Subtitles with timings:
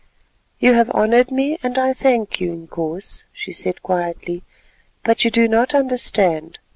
[0.57, 4.41] "You have honoured me, and I thank you, Inkoos," she said quietly,
[5.03, 6.57] "but you do not understand.